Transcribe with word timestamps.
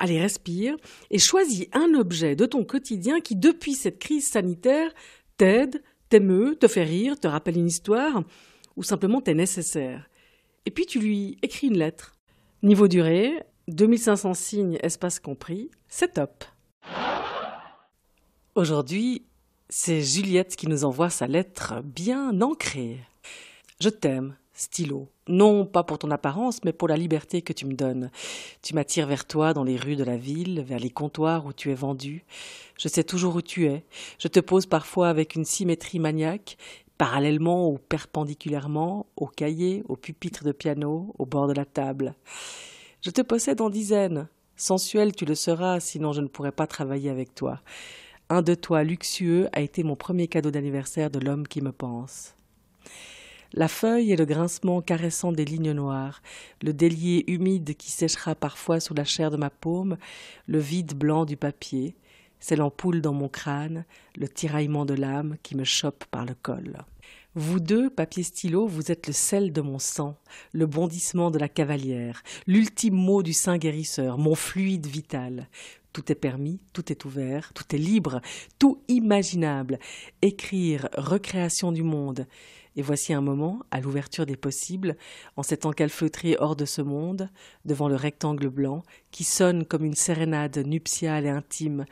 allez, 0.00 0.20
respire, 0.20 0.76
et 1.10 1.18
choisis 1.18 1.66
un 1.72 1.94
objet 1.94 2.34
de 2.34 2.46
ton 2.46 2.64
quotidien 2.64 3.20
qui, 3.20 3.36
depuis 3.36 3.74
cette 3.74 4.00
crise 4.00 4.26
sanitaire, 4.26 4.90
t'aide, 5.36 5.82
t'émeut, 6.08 6.56
te 6.56 6.66
fait 6.66 6.82
rire, 6.82 7.20
te 7.20 7.28
rappelle 7.28 7.58
une 7.58 7.68
histoire, 7.68 8.24
ou 8.76 8.82
simplement 8.82 9.20
t'est 9.20 9.34
nécessaire. 9.34 10.08
Et 10.66 10.70
puis 10.70 10.86
tu 10.86 10.98
lui 10.98 11.36
écris 11.42 11.68
une 11.68 11.78
lettre. 11.78 12.14
Niveau 12.62 12.88
durée, 12.88 13.44
2500 13.68 14.34
signes, 14.34 14.78
espace 14.82 15.20
compris, 15.20 15.70
c'est 15.88 16.14
top. 16.14 16.44
Aujourd'hui, 18.54 19.26
c'est 19.68 20.02
Juliette 20.02 20.56
qui 20.56 20.66
nous 20.66 20.84
envoie 20.84 21.10
sa 21.10 21.26
lettre 21.26 21.80
bien 21.84 22.40
ancrée. 22.40 22.98
Je 23.80 23.88
t'aime, 23.88 24.36
stylo. 24.60 25.08
Non 25.26 25.64
pas 25.64 25.82
pour 25.82 25.98
ton 25.98 26.10
apparence, 26.10 26.62
mais 26.64 26.72
pour 26.72 26.88
la 26.88 26.96
liberté 26.96 27.40
que 27.40 27.52
tu 27.52 27.66
me 27.66 27.74
donnes. 27.74 28.10
Tu 28.62 28.74
m'attires 28.74 29.06
vers 29.06 29.26
toi 29.26 29.54
dans 29.54 29.64
les 29.64 29.76
rues 29.76 29.96
de 29.96 30.04
la 30.04 30.16
ville, 30.16 30.60
vers 30.60 30.78
les 30.78 30.90
comptoirs 30.90 31.46
où 31.46 31.52
tu 31.52 31.70
es 31.70 31.74
vendu. 31.74 32.24
Je 32.78 32.88
sais 32.88 33.04
toujours 33.04 33.36
où 33.36 33.42
tu 33.42 33.66
es. 33.66 33.84
Je 34.18 34.28
te 34.28 34.40
pose 34.40 34.66
parfois 34.66 35.08
avec 35.08 35.34
une 35.34 35.44
symétrie 35.44 35.98
maniaque, 35.98 36.58
parallèlement 36.98 37.70
ou 37.70 37.78
perpendiculairement, 37.78 39.06
au 39.16 39.26
cahier, 39.26 39.82
au 39.88 39.96
pupitre 39.96 40.44
de 40.44 40.52
piano, 40.52 41.14
au 41.18 41.24
bord 41.24 41.48
de 41.48 41.54
la 41.54 41.64
table. 41.64 42.14
Je 43.00 43.10
te 43.10 43.22
possède 43.22 43.62
en 43.62 43.70
dizaines. 43.70 44.28
Sensuel 44.56 45.14
tu 45.14 45.24
le 45.24 45.34
seras, 45.34 45.80
sinon 45.80 46.12
je 46.12 46.20
ne 46.20 46.28
pourrais 46.28 46.52
pas 46.52 46.66
travailler 46.66 47.08
avec 47.08 47.34
toi. 47.34 47.62
Un 48.28 48.42
de 48.42 48.54
toi 48.54 48.84
luxueux 48.84 49.48
a 49.52 49.62
été 49.62 49.82
mon 49.82 49.96
premier 49.96 50.28
cadeau 50.28 50.50
d'anniversaire 50.50 51.10
de 51.10 51.18
l'homme 51.18 51.48
qui 51.48 51.62
me 51.62 51.72
pense. 51.72 52.34
La 53.52 53.66
feuille 53.66 54.12
et 54.12 54.16
le 54.16 54.26
grincement 54.26 54.80
caressant 54.80 55.32
des 55.32 55.44
lignes 55.44 55.72
noires, 55.72 56.22
le 56.62 56.72
délier 56.72 57.24
humide 57.26 57.74
qui 57.76 57.90
séchera 57.90 58.36
parfois 58.36 58.78
sous 58.78 58.94
la 58.94 59.04
chair 59.04 59.32
de 59.32 59.36
ma 59.36 59.50
paume, 59.50 59.96
le 60.46 60.58
vide 60.60 60.94
blanc 60.94 61.24
du 61.24 61.36
papier, 61.36 61.96
c'est 62.38 62.56
l'ampoule 62.56 63.00
dans 63.00 63.12
mon 63.12 63.28
crâne, 63.28 63.84
le 64.16 64.28
tiraillement 64.28 64.86
de 64.86 64.94
l'âme 64.94 65.36
qui 65.42 65.56
me 65.56 65.64
chope 65.64 66.04
par 66.06 66.24
le 66.24 66.34
col. 66.40 66.78
Vous 67.34 67.60
deux, 67.60 67.90
papier 67.90 68.22
stylo, 68.22 68.66
vous 68.66 68.90
êtes 68.90 69.06
le 69.06 69.12
sel 69.12 69.52
de 69.52 69.60
mon 69.60 69.78
sang, 69.78 70.16
le 70.52 70.66
bondissement 70.66 71.30
de 71.30 71.38
la 71.38 71.48
cavalière, 71.48 72.22
l'ultime 72.46 72.94
mot 72.94 73.22
du 73.22 73.32
saint 73.32 73.58
guérisseur, 73.58 74.18
mon 74.18 74.34
fluide 74.34 74.86
vital. 74.86 75.48
Tout 75.92 76.10
est 76.10 76.16
permis, 76.16 76.60
tout 76.72 76.90
est 76.92 77.04
ouvert, 77.04 77.52
tout 77.52 77.74
est 77.74 77.78
libre, 77.78 78.20
tout 78.58 78.80
imaginable. 78.88 79.78
Écrire, 80.22 80.88
recréation 80.96 81.72
du 81.72 81.82
monde. 81.82 82.26
Et 82.76 82.82
voici 82.82 83.12
un 83.12 83.20
moment, 83.20 83.60
à 83.70 83.80
l'ouverture 83.80 84.26
des 84.26 84.36
possibles, 84.36 84.96
en 85.36 85.42
cet 85.42 85.66
encalfeutré 85.66 86.36
hors 86.38 86.54
de 86.54 86.64
ce 86.64 86.82
monde, 86.82 87.28
devant 87.64 87.88
le 87.88 87.96
rectangle 87.96 88.48
blanc, 88.48 88.82
qui 89.10 89.24
sonne 89.24 89.64
comme 89.64 89.84
une 89.84 89.94
sérénade 89.94 90.58
nuptiale 90.58 91.26
et 91.26 91.30
intime, 91.30 91.84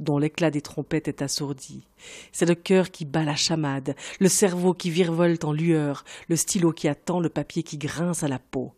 dont 0.00 0.18
l'éclat 0.18 0.50
des 0.50 0.60
trompettes 0.60 1.08
est 1.08 1.22
assourdi. 1.22 1.86
C'est 2.32 2.48
le 2.48 2.56
cœur 2.56 2.90
qui 2.90 3.04
bat 3.04 3.24
la 3.24 3.36
chamade, 3.36 3.94
le 4.18 4.28
cerveau 4.28 4.74
qui 4.74 4.90
virevolte 4.90 5.44
en 5.44 5.52
lueur, 5.52 6.04
le 6.28 6.36
stylo 6.36 6.72
qui 6.72 6.88
attend, 6.88 7.20
le 7.20 7.28
papier 7.28 7.62
qui 7.62 7.78
grince 7.78 8.24
à 8.24 8.28
la 8.28 8.40
peau. 8.40 8.74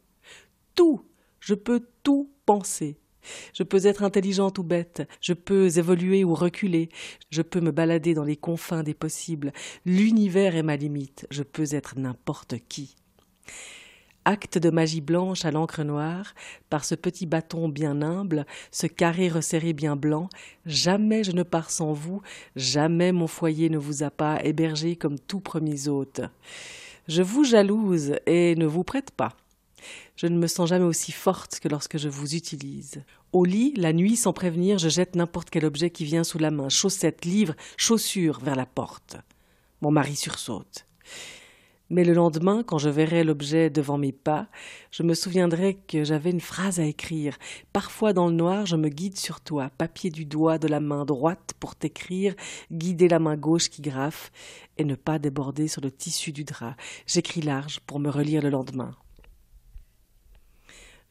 Tout, 0.74 1.02
je 1.40 1.54
peux 1.54 1.88
tout 2.02 2.30
penser, 2.44 2.98
je 3.52 3.62
peux 3.62 3.86
être 3.86 4.02
intelligente 4.02 4.58
ou 4.58 4.62
bête, 4.62 5.08
je 5.20 5.32
peux 5.32 5.78
évoluer 5.78 6.24
ou 6.24 6.34
reculer, 6.34 6.88
je 7.30 7.42
peux 7.42 7.60
me 7.60 7.72
balader 7.72 8.14
dans 8.14 8.24
les 8.24 8.36
confins 8.36 8.82
des 8.82 8.94
possibles. 8.94 9.52
L'univers 9.84 10.56
est 10.56 10.62
ma 10.62 10.76
limite, 10.76 11.26
je 11.30 11.42
peux 11.42 11.74
être 11.74 11.98
n'importe 11.98 12.54
qui. 12.68 12.96
Acte 14.24 14.58
de 14.58 14.70
magie 14.70 15.00
blanche 15.00 15.44
à 15.44 15.52
l'encre 15.52 15.84
noire, 15.84 16.34
par 16.68 16.84
ce 16.84 16.96
petit 16.96 17.26
bâton 17.26 17.68
bien 17.68 18.02
humble, 18.02 18.44
ce 18.72 18.88
carré 18.88 19.28
resserré 19.28 19.72
bien 19.72 19.94
blanc, 19.94 20.28
jamais 20.66 21.22
je 21.22 21.30
ne 21.30 21.44
pars 21.44 21.70
sans 21.70 21.92
vous, 21.92 22.22
jamais 22.56 23.12
mon 23.12 23.28
foyer 23.28 23.70
ne 23.70 23.78
vous 23.78 24.02
a 24.02 24.10
pas 24.10 24.42
hébergé 24.42 24.96
comme 24.96 25.20
tout 25.20 25.38
premier 25.38 25.86
hôte. 25.86 26.22
Je 27.06 27.22
vous 27.22 27.44
jalouse 27.44 28.14
et 28.26 28.56
ne 28.56 28.66
vous 28.66 28.82
prête 28.82 29.12
pas. 29.12 29.36
Je 30.16 30.26
ne 30.26 30.38
me 30.38 30.46
sens 30.46 30.70
jamais 30.70 30.84
aussi 30.84 31.12
forte 31.12 31.60
que 31.60 31.68
lorsque 31.68 31.98
je 31.98 32.08
vous 32.08 32.34
utilise. 32.34 33.02
Au 33.32 33.44
lit, 33.44 33.74
la 33.76 33.92
nuit, 33.92 34.16
sans 34.16 34.32
prévenir, 34.32 34.78
je 34.78 34.88
jette 34.88 35.14
n'importe 35.14 35.50
quel 35.50 35.66
objet 35.66 35.90
qui 35.90 36.06
vient 36.06 36.24
sous 36.24 36.38
la 36.38 36.50
main, 36.50 36.70
chaussettes, 36.70 37.26
livres, 37.26 37.54
chaussures, 37.76 38.40
vers 38.40 38.56
la 38.56 38.64
porte. 38.64 39.18
Mon 39.82 39.90
mari 39.90 40.16
sursaute. 40.16 40.86
Mais 41.88 42.02
le 42.02 42.14
lendemain, 42.14 42.64
quand 42.64 42.78
je 42.78 42.88
verrai 42.88 43.22
l'objet 43.22 43.70
devant 43.70 43.98
mes 43.98 44.10
pas, 44.10 44.48
je 44.90 45.04
me 45.04 45.14
souviendrai 45.14 45.74
que 45.86 46.02
j'avais 46.02 46.30
une 46.30 46.40
phrase 46.40 46.80
à 46.80 46.84
écrire. 46.84 47.36
Parfois 47.72 48.12
dans 48.12 48.26
le 48.26 48.34
noir, 48.34 48.66
je 48.66 48.74
me 48.74 48.88
guide 48.88 49.18
sur 49.18 49.40
toi, 49.40 49.70
papier 49.76 50.10
du 50.10 50.24
doigt 50.24 50.58
de 50.58 50.66
la 50.66 50.80
main 50.80 51.04
droite 51.04 51.52
pour 51.60 51.76
t'écrire, 51.76 52.34
guider 52.72 53.08
la 53.08 53.20
main 53.20 53.36
gauche 53.36 53.68
qui 53.68 53.82
graffe, 53.82 54.32
et 54.78 54.84
ne 54.84 54.96
pas 54.96 55.18
déborder 55.20 55.68
sur 55.68 55.80
le 55.80 55.92
tissu 55.92 56.32
du 56.32 56.42
drap. 56.42 56.74
J'écris 57.06 57.42
large 57.42 57.80
pour 57.80 58.00
me 58.00 58.10
relire 58.10 58.42
le 58.42 58.50
lendemain. 58.50 58.96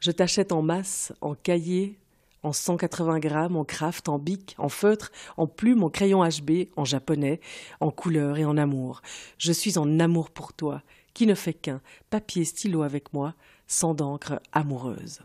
Je 0.06 0.12
t'achète 0.12 0.52
en 0.52 0.62
masse, 0.62 1.14
en 1.20 1.34
cahier, 1.34 1.98
en 2.44 2.54
180 2.54 3.18
grammes, 3.18 3.56
en 3.56 3.66
craft, 3.66 4.08
en 4.08 4.20
bic, 4.20 4.54
en 4.60 4.70
feutre, 4.70 5.12
en 5.36 5.48
plume, 5.48 5.82
en 5.82 5.90
crayon 5.90 6.24
HB, 6.24 6.68
en 6.76 6.86
japonais, 6.86 7.40
en 7.80 7.90
couleur 7.90 8.38
et 8.38 8.46
en 8.46 8.56
amour. 8.56 9.02
Je 9.40 9.52
suis 9.52 9.80
en 9.80 10.00
amour 10.00 10.30
pour 10.30 10.54
toi, 10.54 10.84
qui 11.16 11.26
ne 11.26 11.34
fait 11.34 11.56
qu'un, 11.56 11.82
papier 12.12 12.46
stylo 12.46 12.84
avec 12.84 13.14
moi, 13.14 13.34
sans 13.66 13.96
d'encre 13.96 14.40
amoureuse. 14.52 15.22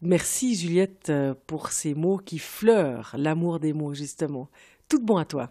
Merci 0.00 0.54
Juliette 0.54 1.12
pour 1.48 1.72
ces 1.72 1.94
mots 1.94 2.18
qui 2.18 2.38
fleurent 2.38 3.16
l'amour 3.18 3.58
des 3.58 3.72
mots, 3.72 3.94
justement. 3.94 4.48
Tout 4.88 5.04
bon 5.04 5.16
à 5.16 5.24
toi. 5.24 5.50